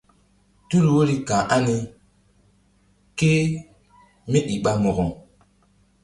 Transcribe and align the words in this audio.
Tul 0.69 0.85
woiri 0.95 1.15
ka̧h 1.27 1.45
ani 1.55 1.75
kémíi 3.17 4.55
ɓa 4.63 4.71
mo̧ko? 4.81 5.05